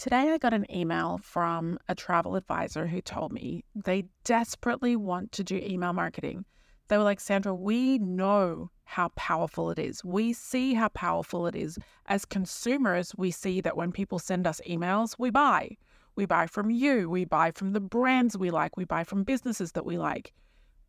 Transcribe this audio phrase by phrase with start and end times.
[0.00, 5.30] Today, I got an email from a travel advisor who told me they desperately want
[5.32, 6.46] to do email marketing.
[6.88, 10.02] They were like, Sandra, we know how powerful it is.
[10.02, 11.78] We see how powerful it is.
[12.06, 15.76] As consumers, we see that when people send us emails, we buy.
[16.16, 19.72] We buy from you, we buy from the brands we like, we buy from businesses
[19.72, 20.32] that we like.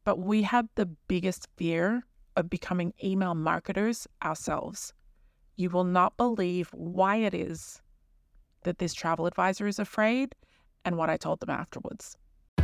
[0.06, 2.06] But we have the biggest fear
[2.38, 4.94] of becoming email marketers ourselves.
[5.58, 7.82] You will not believe why it is
[8.64, 10.36] that this travel advisor is afraid
[10.86, 12.18] and what I told them afterwards.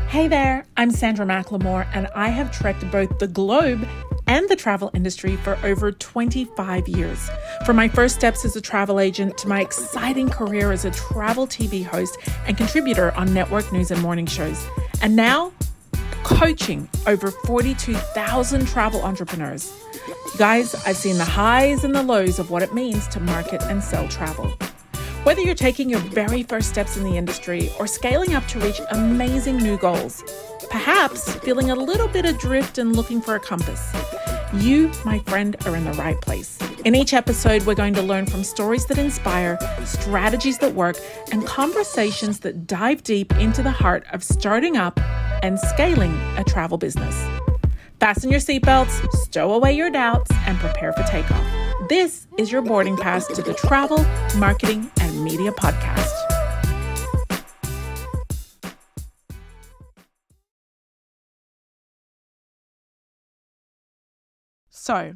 [0.08, 3.86] Hey there, I'm Sandra McLemore, and I have trekked both the globe
[4.26, 7.30] and the travel industry for over 25 years.
[7.66, 11.46] From my first steps as a travel agent to my exciting career as a travel
[11.46, 14.66] TV host and contributor on network news and morning shows.
[15.02, 15.52] And now,
[16.24, 19.74] coaching over 42,000 travel entrepreneurs.
[20.38, 23.84] Guys, I've seen the highs and the lows of what it means to market and
[23.84, 24.58] sell travel.
[25.28, 28.80] Whether you're taking your very first steps in the industry or scaling up to reach
[28.92, 30.24] amazing new goals,
[30.70, 33.94] perhaps feeling a little bit adrift and looking for a compass,
[34.54, 36.58] you, my friend, are in the right place.
[36.86, 40.96] In each episode, we're going to learn from stories that inspire, strategies that work,
[41.34, 44.98] and conversations that dive deep into the heart of starting up
[45.44, 47.22] and scaling a travel business.
[48.00, 51.44] Fasten your seatbelts, stow away your doubts, and prepare for takeoff.
[51.90, 54.06] This is your boarding pass to the Travel,
[54.38, 56.14] Marketing, Media Podcast.
[64.70, 65.14] So,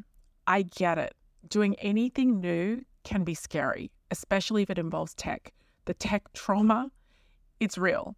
[0.47, 1.13] I get it.
[1.47, 5.53] Doing anything new can be scary, especially if it involves tech.
[5.85, 6.91] The tech trauma,
[7.59, 8.15] it's real.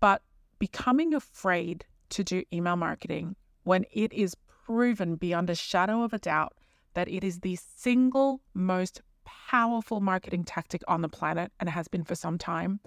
[0.00, 0.22] But
[0.58, 6.18] becoming afraid to do email marketing when it is proven beyond a shadow of a
[6.18, 6.54] doubt
[6.94, 12.04] that it is the single most powerful marketing tactic on the planet and has been
[12.04, 12.80] for some time.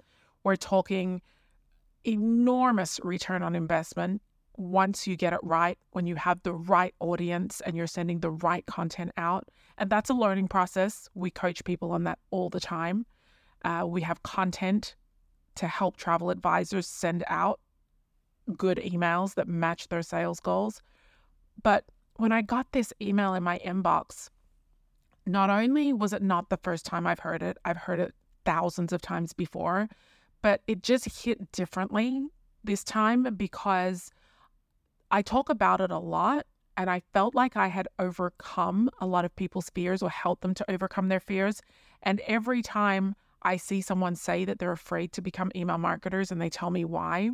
[0.44, 1.20] We're talking
[2.04, 4.22] enormous return on investment
[4.56, 8.30] once you get it right, when you have the right audience and you're sending the
[8.30, 9.48] right content out.
[9.78, 11.08] And that's a learning process.
[11.14, 13.06] We coach people on that all the time.
[13.64, 14.96] Uh, we have content
[15.56, 17.60] to help travel advisors send out
[18.56, 20.82] good emails that match their sales goals.
[21.62, 21.84] But
[22.16, 24.30] when I got this email in my inbox,
[25.28, 28.92] not only was it not the first time I've heard it, I've heard it thousands
[28.92, 29.88] of times before,
[30.42, 32.26] but it just hit differently
[32.64, 34.10] this time because
[35.10, 36.46] I talk about it a lot
[36.76, 40.54] and I felt like I had overcome a lot of people's fears or helped them
[40.54, 41.60] to overcome their fears.
[42.02, 46.40] And every time I see someone say that they're afraid to become email marketers and
[46.40, 47.30] they tell me why,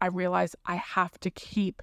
[0.00, 1.82] I realize I have to keep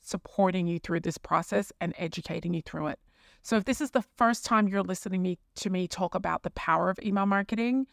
[0.00, 2.98] supporting you through this process and educating you through it.
[3.42, 6.50] So if this is the first time you're listening me, to me talk about the
[6.50, 7.86] power of email marketing,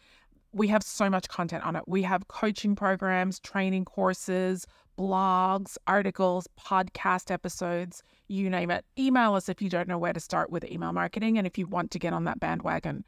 [0.51, 1.83] we have so much content on it.
[1.87, 4.65] We have coaching programs, training courses,
[4.97, 8.85] blogs, articles, podcast episodes, you name it.
[8.97, 11.67] Email us if you don't know where to start with email marketing and if you
[11.67, 13.03] want to get on that bandwagon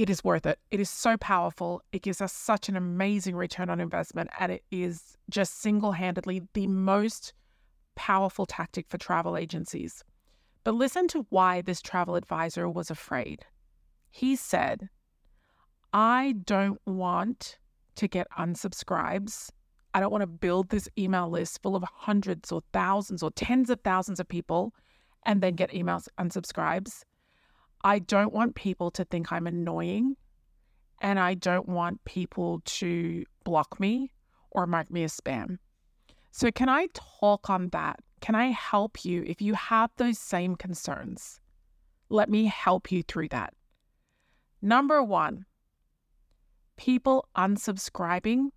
[0.00, 0.58] it is worth it.
[0.70, 1.82] It is so powerful.
[1.92, 4.30] It gives us such an amazing return on investment.
[4.38, 7.34] And it is just single handedly the most
[7.96, 10.02] powerful tactic for travel agencies.
[10.64, 13.44] But listen to why this travel advisor was afraid.
[14.10, 14.88] He said,
[15.92, 17.58] I don't want
[17.96, 19.50] to get unsubscribes.
[19.94, 23.70] I don't want to build this email list full of hundreds or thousands or tens
[23.70, 24.72] of thousands of people
[25.24, 27.02] and then get emails unsubscribes.
[27.82, 30.16] I don't want people to think I'm annoying
[31.00, 34.12] and I don't want people to block me
[34.50, 35.58] or mark me as spam.
[36.30, 38.00] So, can I talk on that?
[38.20, 41.40] Can I help you if you have those same concerns?
[42.08, 43.54] Let me help you through that.
[44.60, 45.46] Number one,
[46.76, 48.48] people unsubscribing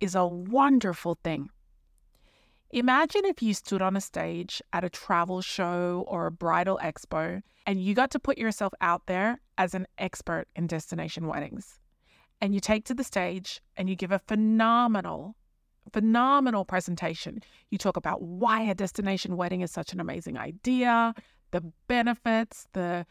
[0.00, 1.50] is a wonderful thing.
[2.70, 7.42] Imagine if you stood on a stage at a travel show or a bridal expo
[7.66, 11.78] and you got to put yourself out there as an expert in destination weddings.
[12.40, 15.36] And you take to the stage and you give a phenomenal,
[15.92, 17.42] phenomenal presentation.
[17.70, 21.14] You talk about why a destination wedding is such an amazing idea,
[21.50, 23.06] the benefits, the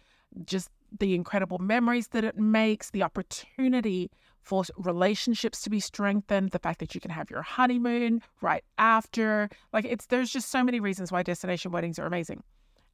[0.45, 0.69] just
[0.99, 4.11] the incredible memories that it makes, the opportunity
[4.41, 9.49] for relationships to be strengthened, the fact that you can have your honeymoon right after.
[9.71, 12.43] Like it's there's just so many reasons why destination weddings are amazing.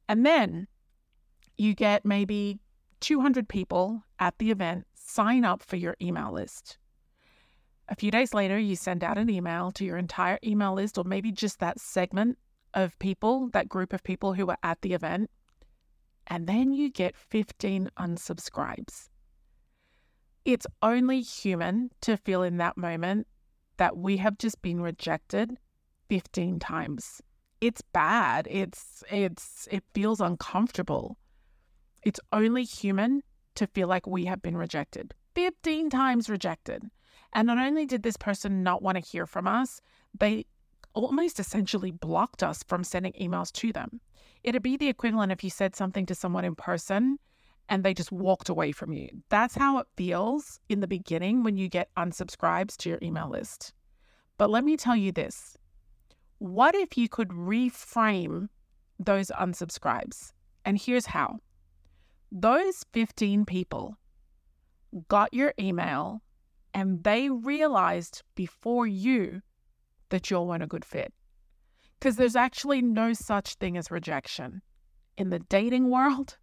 [0.08, 0.68] And then
[1.56, 2.58] you get maybe
[3.00, 6.78] 200 people at the event sign up for your email list.
[7.88, 11.04] A few days later, you send out an email to your entire email list, or
[11.04, 12.38] maybe just that segment
[12.74, 15.30] of people, that group of people who were at the event,
[16.26, 19.08] and then you get 15 unsubscribes
[20.44, 23.26] It's only human to feel in that moment
[23.78, 25.58] that we have just been rejected
[26.10, 27.22] 15 times.
[27.60, 28.46] It's bad.
[28.50, 31.16] It's it's it feels uncomfortable.
[32.02, 33.22] It's only human
[33.56, 35.14] to feel like we have been rejected.
[35.34, 36.90] 15 times rejected.
[37.32, 39.80] And not only did this person not want to hear from us,
[40.18, 40.46] they
[40.94, 44.00] almost essentially blocked us from sending emails to them.
[44.42, 47.18] It'd be the equivalent if you said something to someone in person
[47.68, 49.08] and they just walked away from you.
[49.28, 53.74] That's how it feels in the beginning when you get unsubscribes to your email list.
[54.38, 55.56] But let me tell you this
[56.38, 58.48] what if you could reframe
[58.98, 60.32] those unsubscribes?
[60.64, 61.40] And here's how
[62.30, 63.96] those 15 people
[65.08, 66.22] got your email
[66.78, 69.42] and they realized before you
[70.10, 71.12] that you weren't a good fit.
[71.98, 74.62] Because there's actually no such thing as rejection
[75.16, 76.38] in the dating world,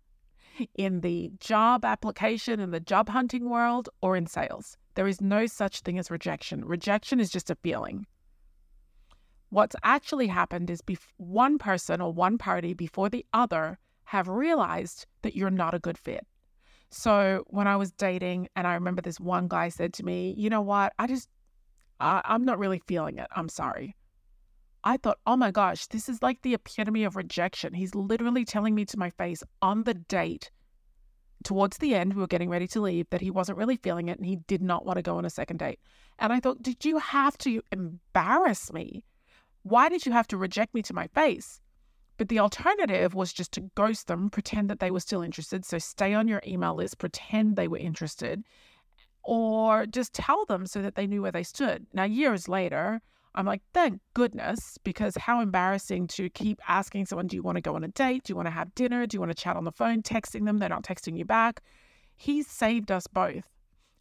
[0.75, 4.77] in the job application, in the job hunting world, or in sales.
[4.95, 6.65] There is no such thing as rejection.
[6.65, 8.05] Rejection is just a feeling.
[9.51, 15.05] What's actually happened is bef- one person or one party before the other have realized
[15.21, 16.27] that you're not a good fit.
[16.91, 20.49] So when I was dating, and I remember this one guy said to me, You
[20.49, 20.93] know what?
[20.99, 21.29] I just,
[21.99, 23.27] I, I'm not really feeling it.
[23.35, 23.95] I'm sorry.
[24.83, 27.73] I thought, oh my gosh, this is like the epitome of rejection.
[27.73, 30.51] He's literally telling me to my face on the date,
[31.43, 34.17] towards the end, we were getting ready to leave, that he wasn't really feeling it
[34.17, 35.79] and he did not want to go on a second date.
[36.19, 39.03] And I thought, did you have to embarrass me?
[39.63, 41.61] Why did you have to reject me to my face?
[42.17, 45.65] But the alternative was just to ghost them, pretend that they were still interested.
[45.65, 48.43] So stay on your email list, pretend they were interested,
[49.23, 51.87] or just tell them so that they knew where they stood.
[51.93, 53.01] Now, years later,
[53.33, 57.61] I'm like, thank goodness, because how embarrassing to keep asking someone, do you want to
[57.61, 58.23] go on a date?
[58.23, 59.05] Do you want to have dinner?
[59.05, 60.01] Do you want to chat on the phone?
[60.01, 61.61] Texting them, they're not texting you back.
[62.15, 63.49] He saved us both.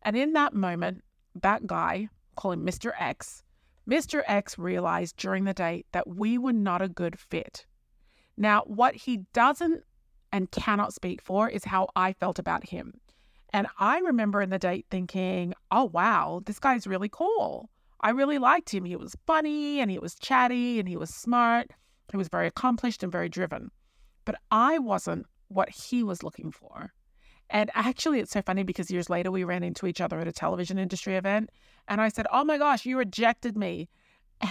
[0.02, 1.02] And in that moment,
[1.34, 2.92] that guy, call him Mr.
[2.96, 3.42] X,
[3.88, 4.22] Mr.
[4.26, 7.66] X realized during the date that we were not a good fit.
[8.36, 9.82] Now, what he doesn't
[10.32, 13.00] and cannot speak for is how I felt about him.
[13.52, 17.70] And I remember in the date thinking, oh, wow, this guy's really cool.
[18.00, 18.84] I really liked him.
[18.84, 21.70] He was funny and he was chatty and he was smart.
[22.10, 23.70] He was very accomplished and very driven.
[24.24, 26.92] But I wasn't what he was looking for.
[27.48, 30.32] And actually, it's so funny because years later, we ran into each other at a
[30.32, 31.50] television industry event.
[31.86, 33.88] And I said, Oh my gosh, you rejected me.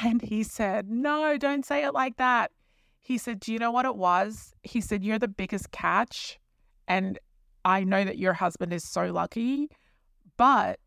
[0.03, 2.51] And he said, No, don't say it like that.
[3.03, 4.53] He said, Do you know what it was?
[4.63, 6.39] He said, You're the biggest catch.
[6.87, 7.19] And
[7.65, 9.69] I know that your husband is so lucky,
[10.37, 10.79] but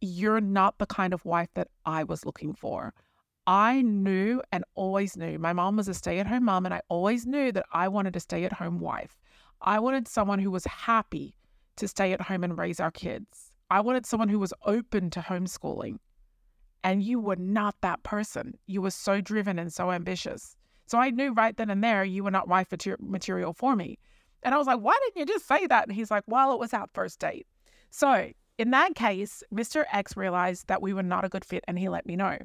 [0.00, 2.94] you're not the kind of wife that I was looking for.
[3.46, 6.80] I knew and always knew my mom was a stay at home mom, and I
[6.88, 9.16] always knew that I wanted a stay at home wife.
[9.60, 11.36] I wanted someone who was happy
[11.76, 13.52] to stay at home and raise our kids.
[13.70, 15.98] I wanted someone who was open to homeschooling.
[16.84, 18.58] And you were not that person.
[18.66, 20.56] You were so driven and so ambitious.
[20.86, 22.68] So I knew right then and there you were not wife
[23.00, 23.98] material for me.
[24.42, 25.88] And I was like, why didn't you just say that?
[25.88, 27.46] And he's like, well, it was our first date.
[27.90, 29.84] So in that case, Mr.
[29.92, 32.38] X realized that we were not a good fit and he let me know.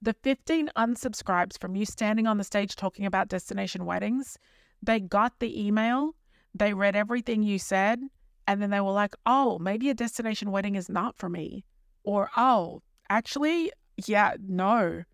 [0.00, 4.38] The 15 unsubscribes from you standing on the stage talking about destination weddings,
[4.82, 6.16] they got the email,
[6.54, 8.00] they read everything you said,
[8.48, 11.64] and then they were like, oh, maybe a destination wedding is not for me.
[12.02, 13.70] Or, oh, actually,
[14.06, 15.04] yeah, no,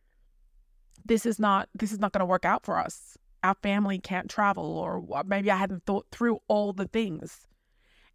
[1.09, 3.19] this is not this is not going to work out for us.
[3.43, 7.47] Our family can't travel or maybe i hadn't thought through all the things.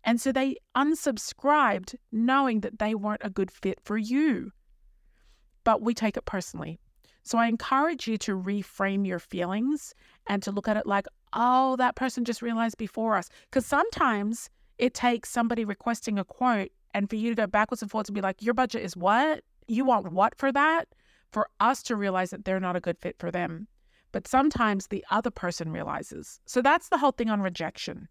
[0.05, 4.51] And so they unsubscribed knowing that they weren't a good fit for you.
[5.63, 6.79] But we take it personally.
[7.23, 9.93] So i encourage you to reframe your feelings
[10.27, 13.29] and to look at it like oh that person just realized before us.
[13.49, 17.89] Because sometimes it takes somebody requesting a quote and for you to go backwards and
[17.89, 19.43] forwards and be like your budget is what?
[19.67, 20.87] You want what for that
[21.33, 23.67] for us to realize that they're not a good fit for them.
[24.11, 26.39] But sometimes the other person realizes.
[26.45, 28.07] So that's the whole thing on rejection.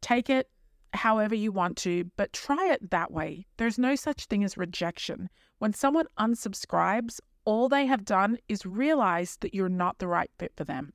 [0.00, 0.48] Take it
[0.92, 3.46] however you want to, but try it that way.
[3.56, 5.28] There's no such thing as rejection.
[5.58, 10.52] When someone unsubscribes, all they have done is realize that you're not the right fit
[10.56, 10.92] for them.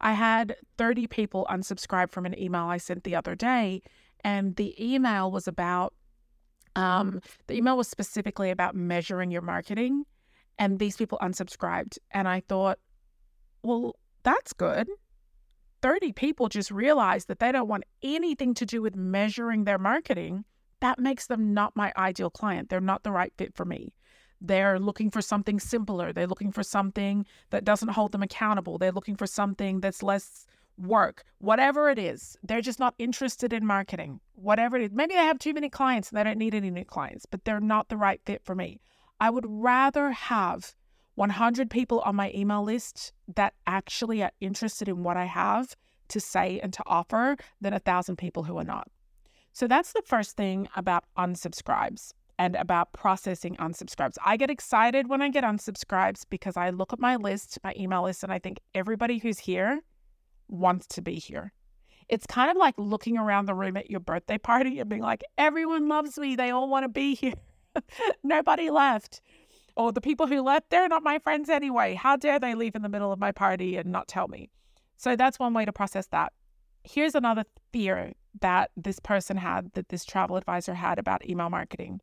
[0.00, 3.82] I had 30 people unsubscribe from an email I sent the other day,
[4.22, 5.94] and the email was about
[6.76, 10.04] um, the email was specifically about measuring your marketing
[10.58, 11.98] and these people unsubscribed.
[12.10, 12.78] And I thought,
[13.62, 14.88] well, that's good.
[15.82, 20.44] 30 people just realized that they don't want anything to do with measuring their marketing.
[20.80, 22.68] That makes them not my ideal client.
[22.68, 23.94] They're not the right fit for me.
[24.40, 26.12] They're looking for something simpler.
[26.12, 28.78] They're looking for something that doesn't hold them accountable.
[28.78, 30.46] They're looking for something that's less
[30.78, 32.36] work, whatever it is.
[32.42, 34.90] They're just not interested in marketing, whatever it is.
[34.92, 37.60] Maybe they have too many clients and they don't need any new clients, but they're
[37.60, 38.80] not the right fit for me.
[39.20, 40.74] I would rather have
[41.14, 45.74] 100 people on my email list that actually are interested in what I have
[46.08, 48.88] to say and to offer than a thousand people who are not.
[49.52, 54.16] So that's the first thing about unsubscribes and about processing unsubscribes.
[54.22, 58.02] I get excited when I get unsubscribes because I look at my list, my email
[58.02, 59.80] list, and I think everybody who's here
[60.48, 61.54] wants to be here.
[62.08, 65.24] It's kind of like looking around the room at your birthday party and being like,
[65.38, 66.36] everyone loves me.
[66.36, 67.32] They all want to be here.
[68.22, 69.20] Nobody left.
[69.76, 71.94] Or the people who left, they're not my friends anyway.
[71.94, 74.48] How dare they leave in the middle of my party and not tell me?
[74.96, 76.32] So that's one way to process that.
[76.82, 82.00] Here's another fear that this person had, that this travel advisor had about email marketing.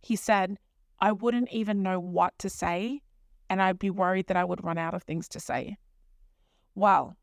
[0.00, 0.58] He said,
[1.00, 3.00] I wouldn't even know what to say,
[3.48, 5.76] and I'd be worried that I would run out of things to say.
[6.74, 7.16] Well,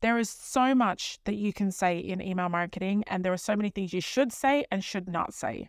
[0.00, 3.56] there is so much that you can say in email marketing, and there are so
[3.56, 5.68] many things you should say and should not say.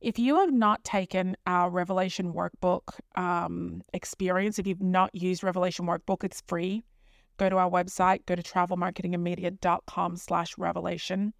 [0.00, 5.86] If you have not taken our Revelation Workbook um, experience, if you've not used Revelation
[5.86, 6.84] Workbook, it's free.
[7.38, 11.32] Go to our website, go to travelmarketingandmedia.com slash revelation.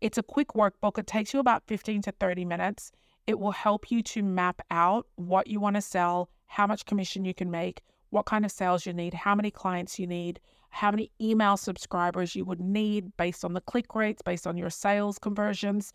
[0.00, 0.98] It's a quick workbook.
[0.98, 2.92] It takes you about 15 to 30 minutes.
[3.26, 7.24] It will help you to map out what you want to sell, how much commission
[7.24, 10.40] you can make, what kind of sales you need, how many clients you need,
[10.70, 14.70] how many email subscribers you would need based on the click rates, based on your
[14.70, 15.92] sales conversions,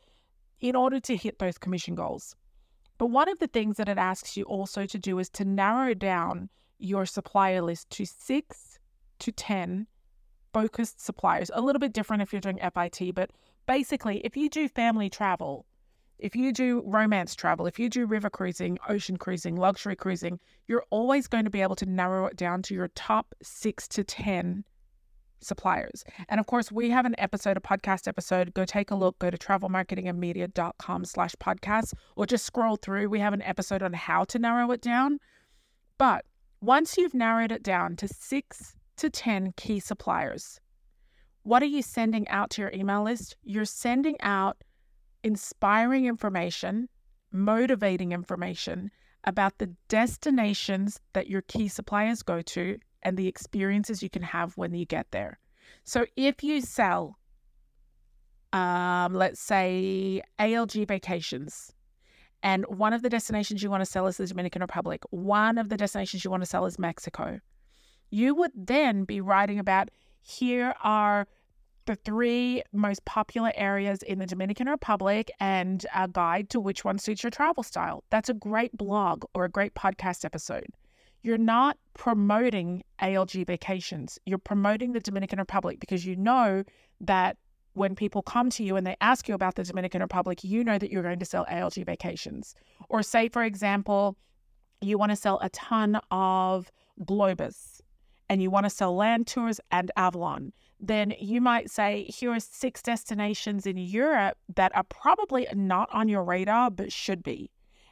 [0.63, 2.35] in order to hit those commission goals.
[2.97, 5.93] But one of the things that it asks you also to do is to narrow
[5.93, 8.79] down your supplier list to six
[9.19, 9.87] to 10
[10.53, 11.51] focused suppliers.
[11.53, 13.31] A little bit different if you're doing FIT, but
[13.65, 15.65] basically, if you do family travel,
[16.17, 20.85] if you do romance travel, if you do river cruising, ocean cruising, luxury cruising, you're
[20.91, 24.63] always going to be able to narrow it down to your top six to 10
[25.45, 26.03] suppliers.
[26.29, 28.53] And of course, we have an episode, a podcast episode.
[28.53, 29.19] Go take a look.
[29.19, 33.09] Go to travelmarketingandmedia.com slash podcast or just scroll through.
[33.09, 35.19] We have an episode on how to narrow it down.
[35.97, 36.25] But
[36.61, 40.59] once you've narrowed it down to six to 10 key suppliers,
[41.43, 43.35] what are you sending out to your email list?
[43.43, 44.63] You're sending out
[45.23, 46.87] inspiring information,
[47.31, 48.91] motivating information
[49.25, 54.57] about the destinations that your key suppliers go to and the experiences you can have
[54.57, 55.39] when you get there.
[55.83, 57.17] So if you sell,
[58.51, 61.73] um, let's say ALG vacations,
[62.41, 65.69] and one of the destinations you want to sell is the Dominican Republic, one of
[65.69, 67.39] the destinations you want to sell is Mexico,
[68.09, 69.89] you would then be writing about
[70.21, 71.27] here are
[71.85, 76.97] the three most popular areas in the Dominican Republic and a guide to which one
[76.97, 78.03] suits your travel style.
[78.09, 80.67] That's a great blog or a great podcast episode.
[81.23, 84.19] You're not promoting ALG vacations.
[84.25, 86.63] You're promoting the Dominican Republic because you know
[87.01, 87.37] that
[87.73, 90.77] when people come to you and they ask you about the Dominican Republic, you know
[90.77, 92.53] that you're going to sell ALG vacations.
[92.89, 94.15] Or, say, for example,
[94.81, 97.81] you want to sell a ton of Globus
[98.29, 100.53] and you want to sell land tours and Avalon
[100.83, 106.09] then you might say, here are six destinations in Europe that are probably not on
[106.09, 107.49] your radar, but should be.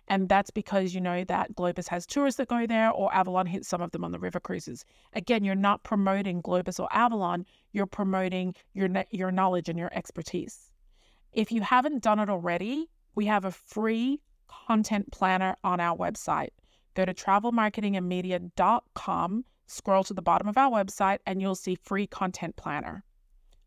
[0.07, 3.67] And that's because you know that Globus has tourists that go there, or Avalon hits
[3.67, 4.83] some of them on the river cruises.
[5.13, 10.71] Again, you're not promoting Globus or Avalon, you're promoting your, your knowledge and your expertise.
[11.31, 16.49] If you haven't done it already, we have a free content planner on our website.
[16.93, 22.55] Go to travelmarketingandmedia.com scroll to the bottom of our website and you'll see free content
[22.57, 23.03] planner.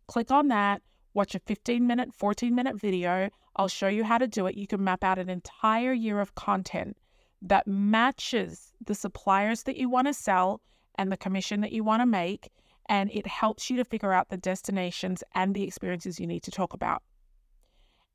[0.07, 0.83] Click on that,
[1.15, 3.31] watch a 15 minute, 14 minute video.
[3.57, 4.57] I'll show you how to do it.
[4.57, 6.97] You can map out an entire year of content
[7.43, 10.61] that matches the suppliers that you want to sell
[10.97, 12.51] and the commission that you want to make.
[12.89, 16.51] And it helps you to figure out the destinations and the experiences you need to
[16.51, 17.03] talk about.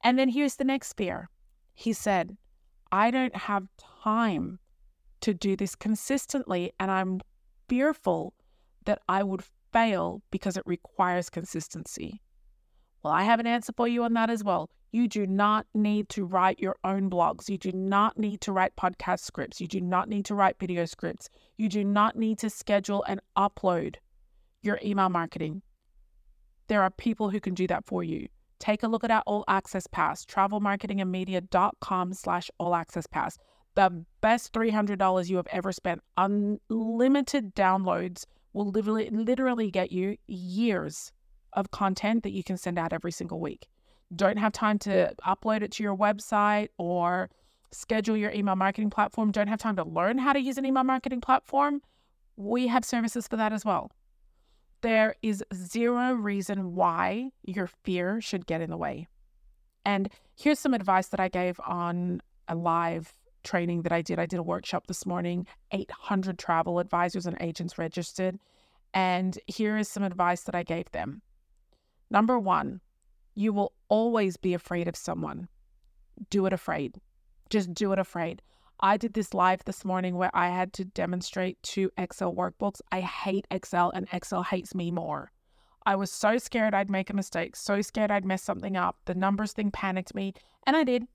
[0.03, 1.29] And then here's the next fear.
[1.73, 2.37] He said,
[2.91, 3.67] I don't have
[4.03, 4.59] time
[5.21, 7.21] to do this consistently, and I'm
[7.67, 8.33] fearful
[8.85, 12.21] that I would fail because it requires consistency.
[13.03, 14.69] Well, I have an answer for you on that as well.
[14.91, 17.49] You do not need to write your own blogs.
[17.49, 19.61] You do not need to write podcast scripts.
[19.61, 21.29] You do not need to write video scripts.
[21.57, 23.95] You do not need to schedule and upload
[24.61, 25.61] your email marketing.
[26.67, 28.27] There are people who can do that for you.
[28.59, 33.37] Take a look at our All Access Pass, travelmarketingandmedia.com slash All Access Pass
[33.75, 36.01] the best $300 you have ever spent.
[36.17, 41.11] Unlimited downloads will literally, literally get you years
[41.53, 43.67] of content that you can send out every single week.
[44.15, 47.29] Don't have time to upload it to your website or
[47.71, 49.31] schedule your email marketing platform.
[49.31, 51.81] Don't have time to learn how to use an email marketing platform.
[52.35, 53.91] We have services for that as well.
[54.81, 59.07] There is zero reason why your fear should get in the way.
[59.85, 63.13] And here's some advice that I gave on a live
[63.43, 64.19] training that I did.
[64.19, 68.39] I did a workshop this morning, 800 travel advisors and agents registered.
[68.93, 71.21] And here is some advice that I gave them.
[72.09, 72.81] Number one,
[73.35, 75.47] you will always be afraid of someone.
[76.29, 76.99] Do it afraid.
[77.49, 78.41] Just do it afraid.
[78.81, 82.81] I did this live this morning where I had to demonstrate two Excel workbooks.
[82.91, 85.31] I hate Excel and Excel hates me more.
[85.85, 88.97] I was so scared I'd make a mistake, so scared I'd mess something up.
[89.05, 90.33] The numbers thing panicked me,
[90.65, 91.07] and I did.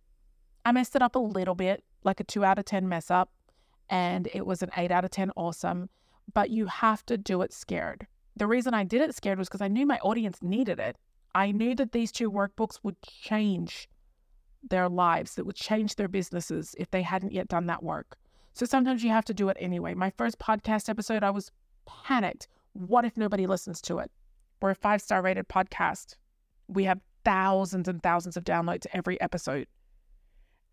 [0.64, 3.30] I messed it up a little bit, like a two out of 10 mess up,
[3.88, 5.88] and it was an eight out of 10 awesome.
[6.32, 8.06] But you have to do it scared.
[8.36, 10.96] The reason I did it scared was because I knew my audience needed it.
[11.34, 13.88] I knew that these two workbooks would change
[14.62, 18.16] their lives, that would change their businesses if they hadn't yet done that work.
[18.54, 19.94] So sometimes you have to do it anyway.
[19.94, 21.50] My first podcast episode, I was
[21.86, 22.48] panicked.
[22.72, 24.10] What if nobody listens to it?
[24.62, 26.14] We're a five star rated podcast.
[26.68, 29.66] We have thousands and thousands of downloads every episode.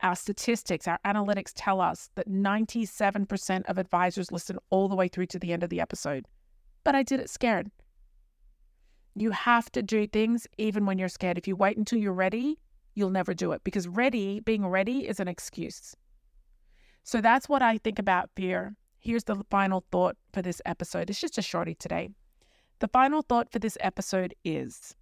[0.02, 5.28] Our statistics, our analytics tell us that 97% of advisors listen all the way through
[5.28, 6.26] to the end of the episode.
[6.84, 7.70] But I did it scared.
[9.16, 11.38] You have to do things even when you're scared.
[11.38, 12.60] If you wait until you're ready,
[12.96, 15.96] you'll never do it because ready, being ready is an excuse.
[17.04, 18.76] So that's what I think about fear.
[19.00, 21.10] Here's the final thought for this episode.
[21.10, 22.10] It's just a shorty today.
[22.80, 24.96] The final thought for this episode is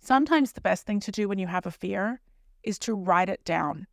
[0.00, 2.20] sometimes the best thing to do when you have a fear
[2.62, 3.86] is to write it down.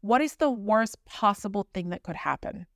[0.00, 2.66] What is the worst possible thing that could happen?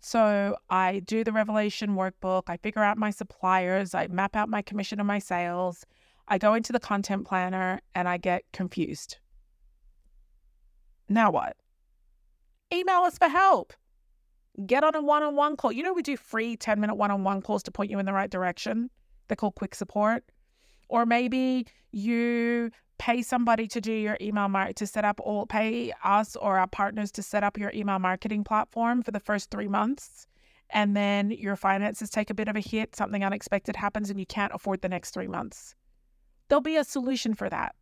[0.00, 4.62] So I do the revelation workbook, I figure out my suppliers, I map out my
[4.62, 5.84] commission and my sales,
[6.28, 9.18] I go into the content planner and I get confused.
[11.08, 11.56] Now what?
[12.72, 13.72] Email us for help.
[14.66, 15.72] Get on a one on one call.
[15.72, 18.06] You know, we do free 10 minute one on one calls to point you in
[18.06, 18.90] the right direction.
[19.26, 20.24] They're called quick support.
[20.88, 25.92] Or maybe you pay somebody to do your email market to set up all pay
[26.02, 29.68] us or our partners to set up your email marketing platform for the first three
[29.68, 30.26] months.
[30.70, 34.26] And then your finances take a bit of a hit, something unexpected happens, and you
[34.26, 35.74] can't afford the next three months
[36.48, 37.74] there'll be a solution for that.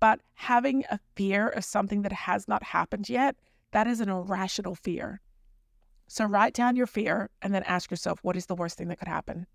[0.00, 3.36] But having a fear of something that has not happened yet,
[3.72, 5.20] that is an irrational fear.
[6.06, 8.98] So write down your fear and then ask yourself, what is the worst thing that
[8.98, 9.46] could happen?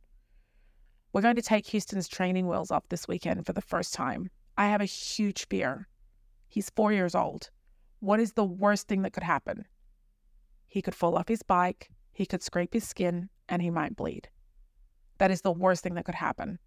[1.11, 4.29] We're going to take Houston's training wheels off this weekend for the first time.
[4.57, 5.87] I have a huge fear.
[6.47, 7.49] He's four years old.
[7.99, 9.65] What is the worst thing that could happen?
[10.67, 14.29] He could fall off his bike, he could scrape his skin, and he might bleed.
[15.17, 16.59] That is the worst thing that could happen.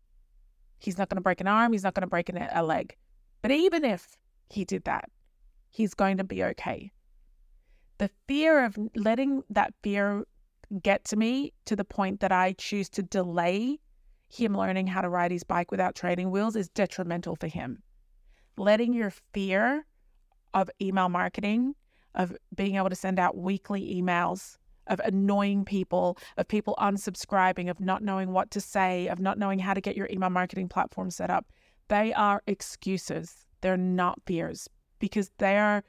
[0.78, 1.72] He's not going to break an arm.
[1.72, 2.96] He's not going to break a leg.
[3.40, 4.16] But even if
[4.50, 5.08] he did that,
[5.70, 6.90] he's going to be okay.
[7.98, 10.24] The fear of letting that fear
[10.82, 13.78] get to me to the point that I choose to delay
[14.32, 17.82] him learning how to ride his bike without training wheels is detrimental for him.
[18.56, 19.84] Letting your fear
[20.54, 21.74] of email marketing,
[22.14, 27.80] of being able to send out weekly emails, of annoying people, of people unsubscribing, of
[27.80, 31.10] not knowing what to say, of not knowing how to get your email marketing platform
[31.10, 31.46] set up.
[31.88, 33.46] They are excuses.
[33.60, 34.68] They're not fears
[34.98, 35.84] because they are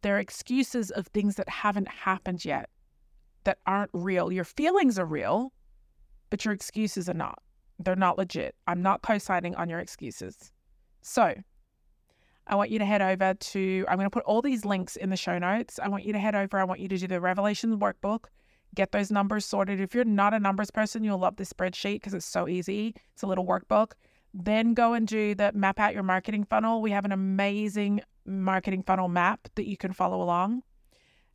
[0.00, 2.70] they're excuses of things that haven't happened yet,
[3.44, 4.32] that aren't real.
[4.32, 5.52] Your feelings are real,
[6.30, 7.42] but your excuses are not.
[7.84, 8.54] They're not legit.
[8.66, 10.52] I'm not co-signing on your excuses.
[11.02, 11.34] So
[12.46, 15.10] I want you to head over to, I'm going to put all these links in
[15.10, 15.78] the show notes.
[15.78, 16.58] I want you to head over.
[16.58, 18.24] I want you to do the Revelations workbook,
[18.74, 19.80] get those numbers sorted.
[19.80, 22.94] If you're not a numbers person, you'll love this spreadsheet because it's so easy.
[23.12, 23.92] It's a little workbook.
[24.34, 26.80] Then go and do the map out your marketing funnel.
[26.80, 30.62] We have an amazing marketing funnel map that you can follow along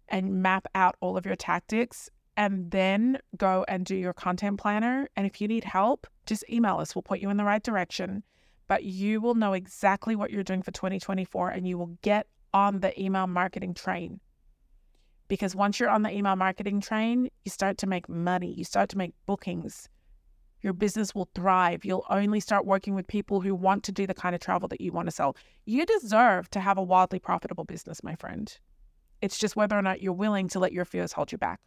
[0.10, 2.10] and map out all of your tactics.
[2.38, 5.10] And then go and do your content planner.
[5.17, 6.95] And if you need help, just email us.
[6.95, 8.23] We'll point you in the right direction
[8.67, 12.80] but you will know exactly what you're doing for 2024 and you will get on
[12.82, 14.19] the email marketing train.
[15.28, 18.89] Because once you're on the email marketing train, you start to make money, you start
[18.89, 19.89] to make bookings.
[20.62, 21.86] Your business will thrive.
[21.86, 24.82] You'll only start working with people who want to do the kind of travel that
[24.82, 25.36] you want to sell.
[25.65, 28.58] You deserve to have a wildly profitable business, my friend.
[29.21, 31.60] It's just whether or not you're willing to let your fears hold you back.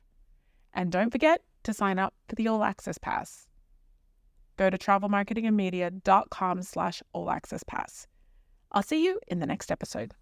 [0.75, 3.47] And don't forget to sign up for the All Access Pass
[4.61, 8.07] go to travelmarketingandmedia.com slash all access pass.
[8.71, 10.13] I'll see you in the next episode.